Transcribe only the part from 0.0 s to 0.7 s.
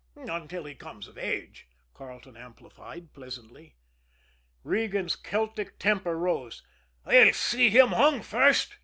"'Until